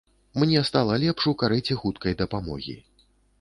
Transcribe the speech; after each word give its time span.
Мне 0.39 0.61
стала 0.69 0.95
лепш 1.03 1.27
у 1.33 1.33
карэце 1.41 1.77
хуткай 1.83 2.17
дапамогі. 2.23 2.75